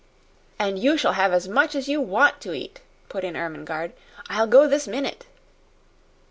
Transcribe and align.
"And 0.57 0.79
you 0.79 0.97
shall 0.97 1.11
have 1.13 1.31
as 1.31 1.47
much 1.47 1.75
as 1.75 1.87
you 1.87 2.01
WANT 2.01 2.41
to 2.41 2.53
eat," 2.53 2.79
put 3.07 3.23
in 3.23 3.35
Ermengarde. 3.37 3.93
"I'll 4.31 4.47
go 4.47 4.65
this 4.67 4.87
minute!" 4.87 5.27